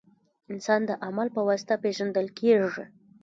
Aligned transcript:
•انسان 0.53 0.81
د 0.89 0.91
عمل 1.05 1.27
په 1.35 1.41
واسطه 1.47 1.75
پېژندل 1.83 2.27
کېږي. 2.39 2.85